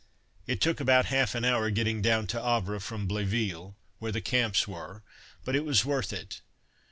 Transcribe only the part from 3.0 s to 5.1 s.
Bléville where the Camps were,